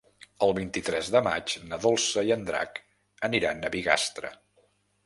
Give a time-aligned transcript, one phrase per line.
[0.45, 2.83] El vint-i-tres de maig na Dolça i en Drac
[3.31, 4.35] aniran a Bigastre.